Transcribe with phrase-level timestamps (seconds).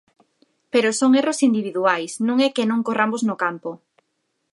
[0.73, 3.71] Pero son erros individuais, non é que non corramos no campo.